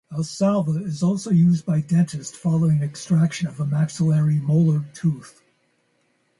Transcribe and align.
Valsalva 0.11 0.83
is 0.83 1.03
also 1.03 1.29
used 1.29 1.63
by 1.63 1.79
dentists 1.79 2.35
following 2.35 2.81
extraction 2.81 3.45
of 3.47 3.59
a 3.59 3.67
maxillary 3.67 4.39
molar 4.39 4.83
tooth. 4.95 5.43